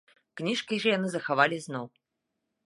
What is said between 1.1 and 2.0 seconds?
захавалі зноў.